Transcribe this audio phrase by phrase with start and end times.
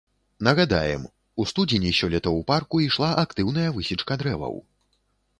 [0.45, 1.01] Нагадаем,
[1.43, 4.57] у студзені сёлета ў парку ішла актыўная высечка дрэваў.